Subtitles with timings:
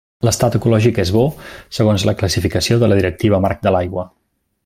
[0.27, 1.25] L’estat ecològic és Bo
[1.79, 4.07] segons la classificació de la Directiva Marc de l'Aigua.